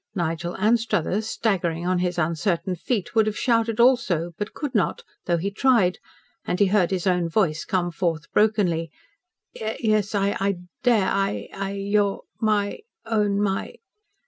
[0.15, 5.37] Nigel Anstruthers, staggering on his uncertain feet, would have shouted also, but could not, though
[5.37, 5.99] he tried,
[6.43, 8.89] and he heard his own voice come forth brokenly.
[9.53, 11.07] "Yes, I dare!
[11.07, 13.75] I your my own my